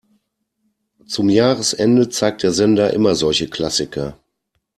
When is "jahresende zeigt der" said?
1.29-2.53